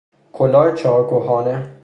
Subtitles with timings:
[0.33, 1.75] کلاه چهار کوهانه